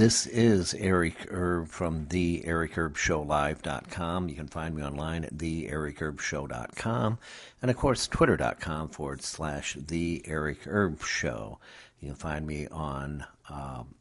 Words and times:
This 0.00 0.24
is 0.24 0.72
Eric 0.72 1.30
Erb 1.30 1.68
from 1.68 2.06
the 2.08 2.42
Eric 2.46 2.78
Erb 2.78 2.96
Show 2.96 3.20
Live.com. 3.20 4.30
You 4.30 4.34
can 4.34 4.48
find 4.48 4.74
me 4.74 4.82
online 4.82 5.24
at 5.24 5.38
the 5.38 5.68
Eric 5.68 6.00
Erb 6.00 6.22
Show.com 6.22 7.18
and 7.60 7.70
of 7.70 7.76
course 7.76 8.08
Twitter.com 8.08 8.88
forward 8.88 9.20
slash 9.20 9.74
the 9.74 10.22
Eric 10.24 10.66
Erb 10.66 11.04
Show. 11.04 11.58
You 12.00 12.08
can 12.08 12.16
find 12.16 12.46
me 12.46 12.66
on 12.68 13.26
um, 13.50 13.94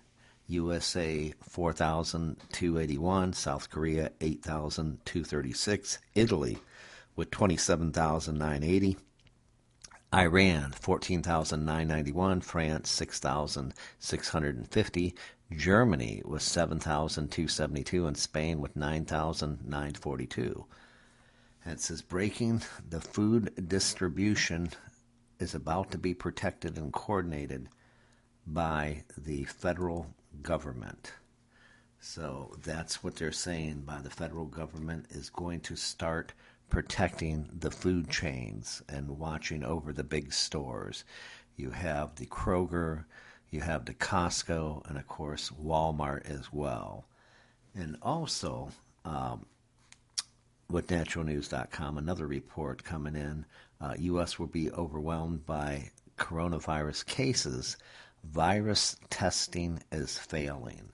USA 0.48 1.32
4,281, 1.40 3.32
South 3.32 3.70
Korea 3.70 4.10
8,236, 4.20 5.98
Italy 6.14 6.58
with 7.16 7.30
27,980. 7.30 8.98
Iran, 10.14 10.72
14,991, 10.72 12.42
France, 12.42 12.90
6,650, 12.90 15.14
Germany 15.56 16.20
was 16.24 16.42
7,272, 16.42 18.06
and 18.06 18.16
Spain 18.16 18.60
with 18.60 18.76
9,942. 18.76 20.66
And 21.64 21.74
it 21.74 21.80
says 21.80 22.02
breaking 22.02 22.62
the 22.86 23.00
food 23.00 23.68
distribution 23.68 24.70
is 25.38 25.54
about 25.54 25.92
to 25.92 25.98
be 25.98 26.12
protected 26.12 26.76
and 26.76 26.92
coordinated 26.92 27.70
by 28.46 29.04
the 29.16 29.44
federal 29.44 30.14
government. 30.42 31.12
So 32.00 32.54
that's 32.62 33.02
what 33.02 33.16
they're 33.16 33.32
saying 33.32 33.84
by 33.86 34.02
the 34.02 34.10
federal 34.10 34.44
government 34.44 35.06
is 35.10 35.30
going 35.30 35.60
to 35.60 35.76
start 35.76 36.34
protecting 36.72 37.46
the 37.52 37.70
food 37.70 38.08
chains 38.08 38.82
and 38.88 39.18
watching 39.18 39.62
over 39.62 39.92
the 39.92 40.02
big 40.02 40.32
stores. 40.32 41.04
You 41.54 41.68
have 41.68 42.14
the 42.14 42.24
Kroger, 42.24 43.04
you 43.50 43.60
have 43.60 43.84
the 43.84 43.92
Costco, 43.92 44.88
and 44.88 44.96
of 44.96 45.06
course 45.06 45.50
Walmart 45.62 46.24
as 46.24 46.50
well. 46.50 47.04
And 47.74 47.98
also, 48.00 48.70
um, 49.04 49.44
with 50.70 50.86
naturalnews.com, 50.86 51.98
another 51.98 52.26
report 52.26 52.82
coming 52.82 53.16
in 53.16 53.44
uh, 53.78 53.92
U.S. 53.98 54.38
will 54.38 54.46
be 54.46 54.70
overwhelmed 54.70 55.44
by 55.44 55.90
coronavirus 56.16 57.04
cases. 57.04 57.76
Virus 58.24 58.96
testing 59.10 59.82
is 59.92 60.16
failing. 60.16 60.88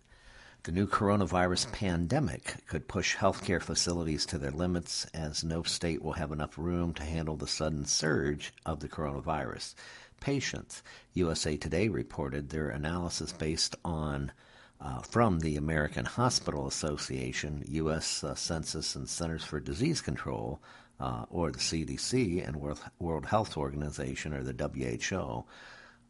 The 0.69 0.75
new 0.75 0.87
coronavirus 0.87 1.73
pandemic 1.73 2.57
could 2.67 2.89
push 2.89 3.17
healthcare 3.17 3.63
facilities 3.63 4.27
to 4.27 4.37
their 4.37 4.51
limits 4.51 5.07
as 5.15 5.43
no 5.43 5.63
state 5.63 6.03
will 6.03 6.13
have 6.13 6.31
enough 6.31 6.59
room 6.59 6.93
to 6.93 7.05
handle 7.05 7.37
the 7.37 7.47
sudden 7.47 7.87
surge 7.87 8.53
of 8.67 8.81
the 8.81 8.89
coronavirus 8.89 9.75
patients. 10.21 10.83
USA 11.15 11.57
Today 11.57 11.89
reported 11.89 12.51
their 12.51 12.69
analysis 12.69 13.33
based 13.33 13.77
on 13.83 14.31
uh, 14.79 15.01
from 15.01 15.41
the 15.41 15.57
American 15.57 16.05
Hospital 16.05 16.67
Association, 16.67 17.65
U.S. 17.69 18.23
Uh, 18.23 18.35
Census 18.35 18.95
and 18.95 19.09
Centers 19.09 19.45
for 19.45 19.61
Disease 19.61 20.03
Control, 20.03 20.61
uh, 21.01 21.25
or 21.31 21.51
the 21.51 21.61
CDC, 21.61 22.47
and 22.47 22.57
World, 22.57 22.83
World 22.99 23.25
Health 23.25 23.57
Organization, 23.57 24.35
or 24.35 24.43
the 24.43 24.53
WHO, 24.53 25.47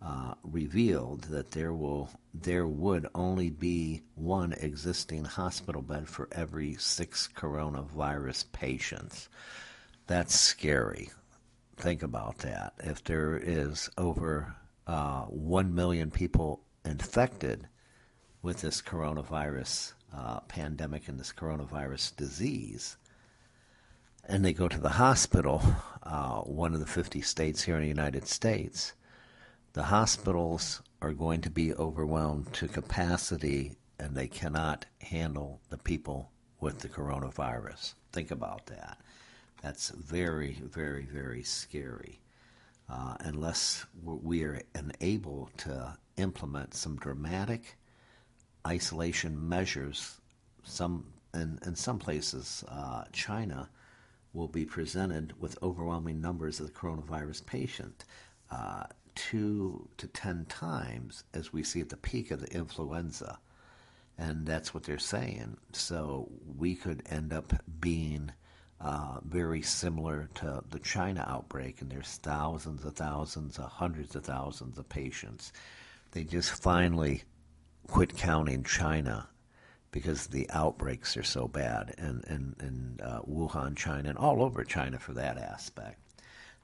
uh, 0.01 0.35
revealed 0.45 1.25
that 1.25 1.51
there 1.51 1.75
will 1.75 2.11
there 2.33 2.67
would 2.67 3.09
only 3.15 3.51
be 3.51 4.03
one 4.15 4.53
existing 4.53 5.25
hospital 5.25 5.83
bed 5.83 6.09
for 6.09 6.29
every 6.31 6.75
six 6.75 7.29
coronavirus 7.35 8.45
patients. 8.53 9.29
That's 10.07 10.39
scary. 10.39 11.11
Think 11.77 12.03
about 12.03 12.39
that. 12.39 12.75
If 12.79 13.03
there 13.05 13.37
is 13.37 13.91
over 13.99 14.55
uh, 14.87 15.23
one 15.25 15.75
million 15.75 16.11
people 16.11 16.61
infected 16.85 17.67
with 18.43 18.61
this 18.61 18.81
coronavirus 18.81 19.95
uh, 20.15 20.41
pandemic 20.41 21.09
and 21.09 21.19
this 21.19 21.33
coronavirus 21.33 22.17
disease, 22.17 22.97
and 24.25 24.45
they 24.45 24.53
go 24.53 24.69
to 24.69 24.79
the 24.79 24.89
hospital, 24.91 25.63
uh, 26.03 26.41
one 26.41 26.75
of 26.75 26.81
the 26.81 26.87
50 26.87 27.21
states 27.21 27.63
here 27.63 27.77
in 27.77 27.83
the 27.83 27.89
United 27.89 28.27
States, 28.27 28.93
the 29.79 29.85
hospitals 29.85 30.83
are 31.01 31.13
going 31.13 31.41
to 31.41 31.51
be 31.51 31.73
overwhelmed 31.75 32.53
to 32.53 32.67
capacity 32.67 33.77
and 34.01 34.13
they 34.13 34.27
cannot 34.27 34.85
handle 35.01 35.61
the 35.69 35.79
people 35.79 36.33
with 36.59 36.81
the 36.81 36.89
coronavirus. 36.89 37.95
Think 38.13 38.33
about 38.33 38.67
that. 38.67 38.99
That's 39.63 39.91
very, 39.91 40.61
very, 40.65 41.05
very 41.05 41.45
scary. 41.45 42.19
Uh, 42.89 43.15
unless 43.21 43.87
we 44.03 44.43
are 44.43 44.61
unable 44.75 45.49
to 45.59 45.97
implement 46.17 46.75
some 46.75 46.97
dramatic 46.97 47.77
isolation 48.67 49.49
measures, 49.49 50.21
some 50.65 51.05
in, 51.35 51.57
in 51.65 51.77
some 51.77 52.01
places, 52.01 52.65
uh, 52.67 53.05
China 53.13 53.69
will 54.33 54.49
be 54.49 54.65
presented 54.65 55.41
with 55.41 55.57
overwhelming 55.63 56.21
numbers 56.21 56.59
of 56.59 56.67
the 56.67 56.73
coronavirus 56.73 57.47
patient. 57.47 58.05
Uh, 58.51 58.83
two 59.19 59.89
to 59.97 60.07
ten 60.07 60.45
times 60.45 61.25
as 61.35 61.53
we 61.53 61.65
see 61.65 61.81
at 61.81 61.89
the 61.89 61.97
peak 61.97 62.31
of 62.31 62.41
the 62.41 62.53
influenza. 62.55 63.39
And 64.17 64.47
that's 64.47 64.73
what 64.73 64.85
they're 64.85 64.99
saying. 64.99 65.57
So 65.73 66.31
we 66.57 66.77
could 66.77 67.03
end 67.11 67.33
up 67.33 67.53
being 67.81 68.31
uh, 68.81 69.19
very 69.25 69.63
similar 69.63 70.29
to 70.37 70.63
the 70.71 70.79
China 70.79 71.25
outbreak, 71.29 71.81
and 71.81 71.91
there's 71.91 72.17
thousands 72.23 72.85
of 72.85 72.95
thousands, 72.95 73.59
of 73.59 73.65
hundreds 73.65 74.15
of 74.15 74.25
thousands 74.25 74.79
of 74.79 74.89
patients. 74.89 75.53
They 76.13 76.25
just 76.25 76.63
finally 76.63 77.25
quit 77.89 78.17
counting 78.17 78.63
China 78.63 79.29
because 79.91 80.29
the 80.29 80.49
outbreaks 80.51 81.17
are 81.17 81.25
so 81.25 81.49
bad 81.49 81.95
in, 81.99 82.23
in, 82.29 82.55
in 82.61 83.01
uh, 83.03 83.21
Wuhan, 83.23 83.77
China, 83.77 84.11
and 84.11 84.19
all 84.19 84.43
over 84.43 84.63
China 84.63 84.99
for 84.99 85.15
that 85.15 85.39
aspect. 85.39 85.99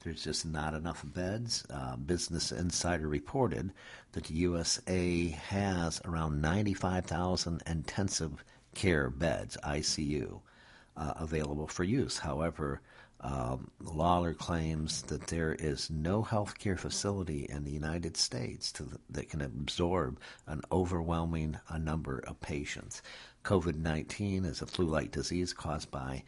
There's 0.05 0.23
just 0.23 0.45
not 0.45 0.75
enough 0.75 1.03
beds. 1.03 1.65
Uh, 1.71 1.97
Business 1.97 2.53
Insider 2.53 3.09
reported 3.09 3.73
that 4.13 4.25
the 4.25 4.35
USA 4.35 5.29
has 5.29 5.99
around 6.05 6.43
95,000 6.43 7.63
intensive 7.67 8.45
care 8.75 9.09
beds, 9.09 9.57
ICU, 9.65 10.43
uh, 10.99 11.15
available 11.17 11.67
for 11.67 11.85
use. 11.85 12.19
However, 12.19 12.83
um, 13.23 13.71
Lawler 13.81 14.35
claims 14.35 15.01
that 15.05 15.29
there 15.29 15.55
is 15.55 15.89
no 15.89 16.23
healthcare 16.23 16.79
facility 16.79 17.47
in 17.49 17.65
the 17.65 17.71
United 17.71 18.19
States 18.19 18.71
to, 18.73 18.87
that 19.09 19.31
can 19.31 19.41
absorb 19.41 20.21
an 20.47 20.61
overwhelming 20.71 21.57
uh, 21.71 21.79
number 21.79 22.19
of 22.27 22.39
patients. 22.43 23.01
COVID 23.43 23.77
19 23.77 24.45
is 24.45 24.61
a 24.61 24.67
flu 24.67 24.85
like 24.85 25.13
disease 25.13 25.55
caused 25.55 25.91
by 25.91 26.25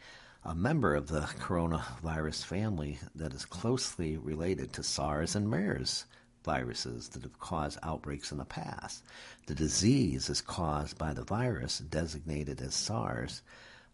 a 0.47 0.55
member 0.55 0.95
of 0.95 1.09
the 1.09 1.19
coronavirus 1.41 2.45
family 2.45 2.97
that 3.13 3.33
is 3.33 3.43
closely 3.43 4.15
related 4.15 4.71
to 4.71 4.81
SARS 4.81 5.35
and 5.35 5.49
MERS 5.49 6.05
viruses 6.45 7.09
that 7.09 7.23
have 7.23 7.37
caused 7.37 7.77
outbreaks 7.83 8.31
in 8.31 8.37
the 8.37 8.45
past. 8.45 9.03
The 9.47 9.55
disease 9.55 10.29
is 10.29 10.39
caused 10.39 10.97
by 10.97 11.13
the 11.13 11.25
virus 11.25 11.79
designated 11.79 12.61
as 12.61 12.75
SARS 12.75 13.41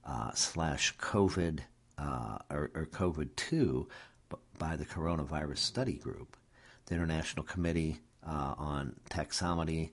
uh, 0.05 0.29
slash 0.35 0.95
COVID 0.97 1.61
uh, 1.97 2.37
or, 2.51 2.69
or 2.75 2.85
COVID 2.85 3.35
2 3.35 3.87
by 4.59 4.75
the 4.75 4.85
Coronavirus 4.85 5.57
Study 5.57 5.93
Group. 5.93 6.37
The 6.85 6.93
International 6.93 7.43
Committee 7.43 7.97
uh, 8.23 8.53
on 8.59 8.95
Taxonomy 9.09 9.89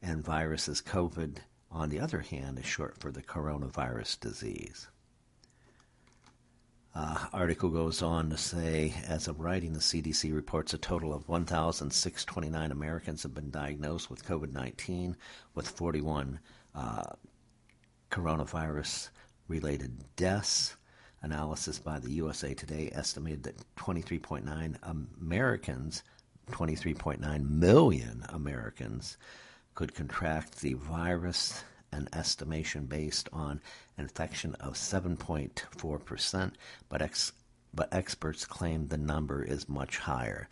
and 0.00 0.24
Viruses 0.24 0.80
COVID, 0.80 1.38
on 1.72 1.88
the 1.88 1.98
other 1.98 2.20
hand, 2.20 2.60
is 2.60 2.66
short 2.66 3.00
for 3.00 3.10
the 3.10 3.22
coronavirus 3.22 4.20
disease. 4.20 4.86
Uh, 6.94 7.18
article 7.32 7.70
goes 7.70 8.02
on 8.02 8.30
to 8.30 8.36
say, 8.36 8.94
as 9.08 9.26
of 9.26 9.40
writing, 9.40 9.72
the 9.72 9.80
CDC 9.80 10.32
reports 10.32 10.74
a 10.74 10.78
total 10.78 11.12
of 11.12 11.28
1,629 11.28 12.70
Americans 12.70 13.24
have 13.24 13.34
been 13.34 13.50
diagnosed 13.50 14.08
with 14.08 14.24
COVID 14.24 14.52
19, 14.52 15.16
with 15.56 15.68
41 15.68 16.38
uh, 16.74 17.02
coronavirus 18.12 19.08
related 19.48 20.04
deaths. 20.14 20.76
Analysis 21.20 21.78
by 21.78 21.98
the 21.98 22.12
USA 22.12 22.54
Today 22.54 22.90
estimated 22.92 23.42
that 23.44 23.74
23.9 23.76 24.76
Americans, 25.20 26.02
23.9 26.52 27.50
million 27.50 28.24
Americans, 28.28 29.16
could 29.74 29.94
contract 29.94 30.60
the 30.60 30.74
virus, 30.74 31.64
an 31.94 32.08
estimation 32.12 32.86
based 32.86 33.28
on 33.32 33.60
infection 33.96 34.54
of 34.56 34.74
7.4%, 34.74 36.52
but, 36.88 37.02
ex- 37.02 37.32
but 37.72 37.92
experts 37.92 38.44
claim 38.44 38.88
the 38.88 38.98
number 38.98 39.42
is 39.42 39.68
much 39.68 39.98
higher. 39.98 40.48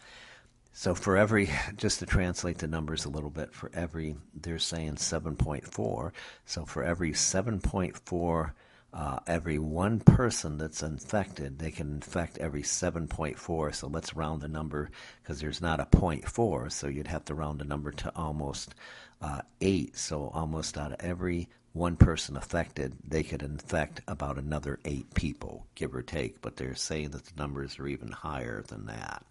So 0.73 0.95
for 0.95 1.17
every, 1.17 1.51
just 1.77 1.99
to 1.99 2.07
translate 2.07 2.59
the 2.59 2.69
numbers 2.69 3.05
a 3.05 3.11
little 3.11 3.31
bit, 3.31 3.53
for 3.53 3.71
every, 3.75 4.17
they're 4.35 4.59
saying 4.59 4.95
7.4. 4.97 6.13
So 6.47 6.65
for 6.65 6.83
every 6.83 7.13
7.4, 7.13 8.53
uh, 8.93 9.19
every 9.27 9.59
one 9.59 10.01
person 10.01 10.59
that's 10.59 10.83
infected, 10.83 11.59
they 11.59 11.71
can 11.71 11.95
infect 11.95 12.39
every 12.39 12.63
7.4. 12.63 13.75
So 13.75 13.87
let's 13.87 14.15
round 14.15 14.43
the 14.43 14.49
number 14.49 14.91
because 15.23 15.41
there's 15.41 15.61
not 15.61 15.81
a 15.81 15.87
0.4. 15.87 16.71
So 16.71 16.89
you'd 16.89 17.07
have 17.07 17.25
to 17.27 17.35
round 17.35 17.61
the 17.61 17.65
number 17.65 17.91
to 17.91 18.13
almost 18.15 18.75
uh, 19.21 19.43
8. 19.61 19.97
So 19.97 20.31
almost 20.35 20.77
out 20.77 20.93
of 20.93 21.01
every 21.01 21.49
one 21.73 21.97
person 21.97 22.37
affected, 22.37 22.95
they 23.07 23.23
could 23.23 23.43
infect 23.43 24.03
about 24.07 24.37
another 24.37 24.79
eight 24.85 25.15
people, 25.15 25.67
give 25.75 25.95
or 25.95 26.03
take. 26.03 26.43
But 26.43 26.57
they're 26.57 26.75
saying 26.75 27.11
that 27.11 27.25
the 27.25 27.41
numbers 27.41 27.79
are 27.79 27.87
even 27.87 28.13
higher 28.13 28.63
than 28.63 28.87
that 28.87 29.25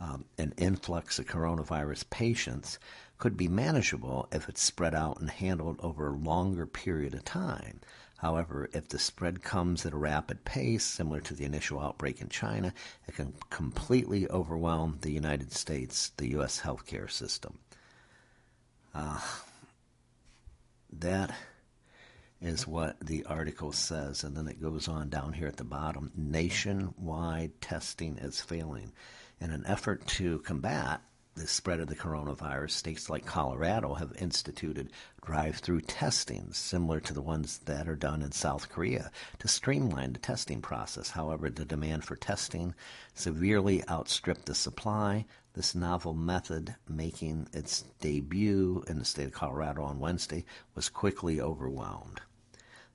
um, 0.00 0.24
an 0.38 0.52
influx 0.56 1.18
of 1.18 1.26
coronavirus 1.26 2.08
patients 2.10 2.78
could 3.18 3.36
be 3.36 3.48
manageable 3.48 4.28
if 4.30 4.48
it's 4.48 4.62
spread 4.62 4.94
out 4.94 5.20
and 5.20 5.30
handled 5.30 5.78
over 5.82 6.08
a 6.08 6.16
longer 6.16 6.66
period 6.66 7.14
of 7.14 7.24
time. 7.24 7.80
However, 8.18 8.70
if 8.72 8.88
the 8.88 8.98
spread 8.98 9.42
comes 9.42 9.84
at 9.84 9.92
a 9.92 9.98
rapid 9.98 10.44
pace, 10.44 10.84
similar 10.84 11.20
to 11.20 11.34
the 11.34 11.44
initial 11.44 11.80
outbreak 11.80 12.20
in 12.20 12.28
China, 12.28 12.72
it 13.06 13.14
can 13.14 13.34
completely 13.50 14.28
overwhelm 14.30 14.98
the 15.02 15.12
United 15.12 15.52
States, 15.52 16.12
the 16.16 16.30
U.S. 16.30 16.60
healthcare 16.60 17.10
system. 17.10 17.58
Uh, 18.94 19.20
that 20.90 21.34
is 22.40 22.66
what 22.66 22.98
the 23.00 23.24
article 23.24 23.72
says. 23.72 24.24
And 24.24 24.36
then 24.36 24.48
it 24.48 24.62
goes 24.62 24.88
on 24.88 25.10
down 25.10 25.34
here 25.34 25.48
at 25.48 25.56
the 25.56 25.64
bottom 25.64 26.10
nationwide 26.16 27.60
testing 27.60 28.16
is 28.18 28.40
failing. 28.40 28.92
In 29.40 29.50
an 29.50 29.64
effort 29.66 30.06
to 30.08 30.38
combat 30.40 31.02
the 31.36 31.46
spread 31.46 31.80
of 31.80 31.86
the 31.86 31.94
coronavirus, 31.94 32.70
states 32.70 33.10
like 33.10 33.26
Colorado 33.26 33.94
have 33.94 34.16
instituted 34.18 34.90
drive 35.22 35.56
through 35.56 35.82
testing, 35.82 36.50
similar 36.52 36.98
to 37.00 37.12
the 37.12 37.20
ones 37.20 37.58
that 37.66 37.86
are 37.88 37.94
done 37.94 38.22
in 38.22 38.32
South 38.32 38.70
Korea, 38.70 39.10
to 39.38 39.46
streamline 39.46 40.14
the 40.14 40.18
testing 40.18 40.62
process. 40.62 41.10
However, 41.10 41.50
the 41.50 41.66
demand 41.66 42.04
for 42.04 42.16
testing 42.16 42.74
severely 43.12 43.86
outstripped 43.88 44.46
the 44.46 44.54
supply. 44.54 45.26
This 45.52 45.74
novel 45.74 46.14
method, 46.14 46.74
making 46.88 47.48
its 47.52 47.84
debut 48.00 48.82
in 48.88 48.98
the 48.98 49.04
state 49.04 49.26
of 49.26 49.32
Colorado 49.32 49.82
on 49.82 50.00
Wednesday, 50.00 50.46
was 50.74 50.88
quickly 50.88 51.40
overwhelmed. 51.40 52.22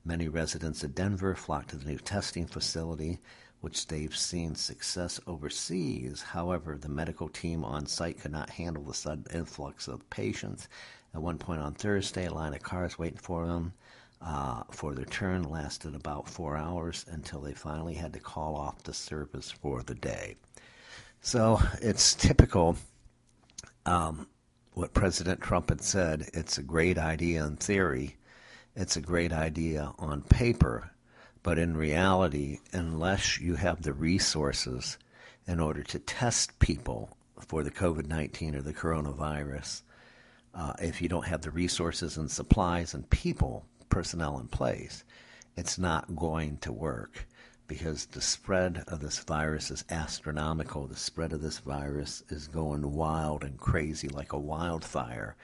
Many 0.03 0.27
residents 0.27 0.83
of 0.83 0.95
Denver 0.95 1.35
flocked 1.35 1.69
to 1.69 1.77
the 1.77 1.85
new 1.85 1.99
testing 1.99 2.47
facility 2.47 3.19
which 3.61 3.87
they've 3.87 4.15
seen 4.15 4.55
success 4.55 5.19
overseas. 5.27 6.21
However, 6.21 6.77
the 6.77 6.89
medical 6.89 7.29
team 7.29 7.63
on 7.63 7.85
site 7.85 8.19
could 8.19 8.31
not 8.31 8.49
handle 8.49 8.83
the 8.83 8.93
sudden 8.93 9.25
influx 9.33 9.87
of 9.87 10.09
patients. 10.09 10.67
At 11.13 11.21
one 11.21 11.37
point 11.37 11.61
on 11.61 11.73
Thursday, 11.73 12.25
a 12.25 12.33
line 12.33 12.53
of 12.53 12.63
cars 12.63 12.97
waiting 12.97 13.19
for 13.19 13.45
them 13.45 13.73
uh, 14.21 14.63
for 14.71 14.93
their 14.93 15.05
turn 15.05 15.43
lasted 15.43 15.95
about 15.95 16.27
four 16.27 16.57
hours 16.57 17.05
until 17.09 17.41
they 17.41 17.53
finally 17.53 17.93
had 17.93 18.13
to 18.13 18.19
call 18.19 18.55
off 18.55 18.83
the 18.83 18.93
service 18.93 19.51
for 19.51 19.83
the 19.83 19.95
day. 19.95 20.35
So 21.21 21.59
it's 21.81 22.15
typical 22.15 22.77
um, 23.85 24.27
what 24.73 24.93
President 24.93 25.41
Trump 25.41 25.69
had 25.69 25.81
said. 25.81 26.29
It's 26.33 26.57
a 26.57 26.63
great 26.63 26.97
idea 26.97 27.45
in 27.45 27.57
theory, 27.57 28.17
it's 28.75 28.95
a 28.95 29.01
great 29.01 29.33
idea 29.33 29.93
on 29.99 30.21
paper 30.21 30.91
but 31.43 31.57
in 31.57 31.75
reality, 31.75 32.59
unless 32.71 33.39
you 33.39 33.55
have 33.55 33.81
the 33.81 33.93
resources 33.93 34.97
in 35.47 35.59
order 35.59 35.83
to 35.83 35.99
test 35.99 36.59
people 36.59 37.17
for 37.39 37.63
the 37.63 37.71
COVID 37.71 38.07
19 38.07 38.55
or 38.55 38.61
the 38.61 38.73
coronavirus, 38.73 39.81
uh, 40.53 40.73
if 40.79 41.01
you 41.01 41.09
don't 41.09 41.27
have 41.27 41.41
the 41.41 41.51
resources 41.51 42.17
and 42.17 42.29
supplies 42.29 42.93
and 42.93 43.09
people, 43.09 43.65
personnel 43.89 44.39
in 44.39 44.47
place, 44.47 45.03
it's 45.57 45.77
not 45.77 46.15
going 46.15 46.57
to 46.57 46.71
work 46.71 47.27
because 47.67 48.05
the 48.07 48.21
spread 48.21 48.83
of 48.87 48.99
this 48.99 49.19
virus 49.19 49.71
is 49.71 49.85
astronomical. 49.89 50.87
The 50.87 50.95
spread 50.95 51.31
of 51.31 51.41
this 51.41 51.59
virus 51.59 52.21
is 52.29 52.47
going 52.47 52.91
wild 52.91 53.43
and 53.43 53.57
crazy 53.57 54.09
like 54.09 54.33
a 54.33 54.39
wildfire. 54.39 55.35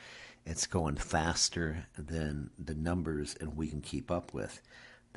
It's 0.45 0.67
going 0.67 0.97
faster 0.97 1.87
than 1.97 2.49
the 2.59 2.75
numbers 2.75 3.35
and 3.39 3.55
we 3.55 3.67
can 3.67 3.81
keep 3.81 4.11
up 4.11 4.33
with. 4.33 4.61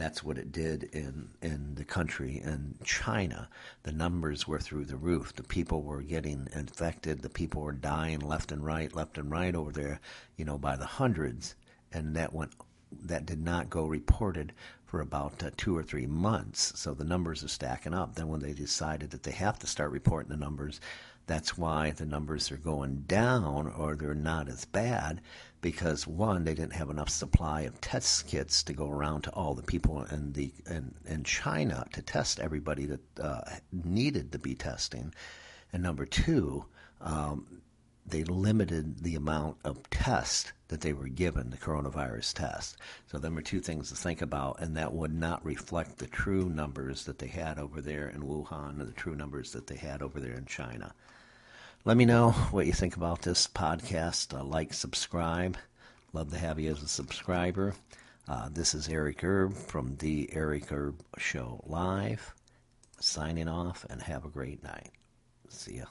That's 0.01 0.25
what 0.25 0.39
it 0.39 0.51
did 0.51 0.85
in, 0.95 1.29
in 1.43 1.75
the 1.75 1.85
country. 1.85 2.41
In 2.43 2.77
China, 2.83 3.51
the 3.83 3.93
numbers 3.93 4.49
were 4.49 4.59
through 4.59 4.87
the 4.87 4.97
roof. 4.97 5.35
The 5.35 5.43
people 5.43 5.83
were 5.83 6.01
getting 6.01 6.49
infected. 6.55 7.21
The 7.21 7.29
people 7.29 7.61
were 7.61 7.73
dying 7.73 8.21
left 8.21 8.51
and 8.51 8.65
right, 8.65 8.95
left 8.95 9.19
and 9.19 9.31
right 9.31 9.55
over 9.55 9.73
there, 9.73 10.01
you 10.39 10.47
know, 10.47 10.57
by 10.57 10.77
the 10.77 10.87
hundreds. 10.87 11.55
And 11.93 12.17
that 12.17 12.33
went 12.33 12.53
that 13.03 13.27
did 13.27 13.45
not 13.45 13.69
go 13.69 13.85
reported 13.85 14.55
for 14.87 15.03
about 15.03 15.43
uh, 15.43 15.51
two 15.59 15.77
or 15.77 15.83
three 15.83 16.07
months. 16.07 16.73
So 16.81 16.95
the 16.95 17.05
numbers 17.05 17.45
are 17.45 17.49
stacking 17.49 17.93
up. 17.93 18.15
Then 18.15 18.29
when 18.29 18.41
they 18.41 18.55
decided 18.55 19.11
that 19.11 19.23
they 19.23 19.33
have 19.33 19.59
to 19.59 19.67
start 19.67 19.91
reporting 19.91 20.31
the 20.31 20.37
numbers, 20.37 20.81
that's 21.27 21.57
why 21.57 21.91
the 21.93 22.07
numbers 22.07 22.51
are 22.51 22.57
going 22.57 23.05
down 23.07 23.69
or 23.69 23.95
they're 23.95 24.15
not 24.15 24.49
as 24.49 24.65
bad 24.65 25.21
because 25.61 26.07
one, 26.07 26.45
they 26.45 26.55
didn't 26.55 26.73
have 26.73 26.91
enough 26.91 27.09
supply 27.09 27.63
of 27.63 27.81
test 27.81 28.27
kits 28.27 28.63
to 28.63 28.73
go 28.73 28.89
around 28.89 29.23
to 29.23 29.31
all 29.31 29.55
the 29.55 29.63
people 29.63 30.05
in 30.05 30.33
the 30.33 30.53
in, 30.67 30.95
in 31.07 31.23
China 31.25 31.85
to 31.93 32.03
test 32.03 32.41
everybody 32.41 32.87
that 32.87 33.21
uh, 33.21 33.41
needed 33.73 34.33
to 34.33 34.39
be 34.39 34.55
testing, 34.55 35.13
and 35.73 35.83
number 35.83 36.07
two, 36.07 36.65
um, 37.01 37.61
they 38.07 38.25
limited 38.25 39.03
the 39.03 39.15
amount 39.15 39.57
of 39.65 39.89
tests 39.91 40.53
that 40.69 40.81
they 40.81 40.93
were 40.93 41.09
given, 41.09 41.51
the 41.51 41.57
coronavirus 41.57 42.35
test. 42.35 42.77
So 43.07 43.19
there 43.19 43.31
were 43.31 43.43
two 43.43 43.61
things 43.61 43.89
to 43.89 43.97
think 43.97 44.23
about, 44.23 44.61
and 44.61 44.77
that 44.77 44.93
would 44.93 45.15
not 45.15 45.45
reflect 45.45 45.99
the 45.99 46.07
true 46.07 46.49
numbers 46.49 47.05
that 47.05 47.19
they 47.19 47.27
had 47.27 47.59
over 47.59 47.81
there 47.81 48.09
in 48.09 48.23
Wuhan 48.23 48.81
or 48.81 48.85
the 48.85 48.93
true 48.93 49.15
numbers 49.15 49.53
that 49.53 49.67
they 49.67 49.77
had 49.77 50.03
over 50.03 50.21
there 50.21 50.35
in 50.35 50.47
China. 50.47 50.95
Let 51.85 51.97
me 51.97 52.05
know 52.05 52.33
what 52.51 52.67
you 52.67 52.73
think 52.73 52.97
about 52.97 53.23
this 53.23 53.47
podcast. 53.47 54.39
Uh, 54.39 54.45
like, 54.45 54.75
subscribe. 54.75 55.57
Love 56.13 56.31
to 56.31 56.39
have 56.39 56.59
you 56.59 56.71
as 56.71 56.83
a 56.83 56.89
subscriber. 56.89 57.75
Uh, 58.29 58.49
this 58.53 58.75
is 58.75 58.89
Eric 58.89 59.25
Erb 59.25 59.55
from 59.55 59.97
The 59.97 60.29
Eric 60.33 60.71
Erb 60.73 61.01
Show 61.19 61.63
Live. 61.67 62.35
Signing 63.01 63.49
off 63.49 63.87
and 63.89 64.03
have 64.03 64.25
a 64.25 64.29
great 64.29 64.63
night. 64.63 64.91
See 65.49 65.79
ya. 65.79 65.87